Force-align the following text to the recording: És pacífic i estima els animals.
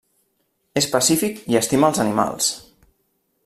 És 0.81 0.87
pacífic 0.93 1.43
i 1.55 1.59
estima 1.61 1.91
els 1.93 2.03
animals. 2.07 2.49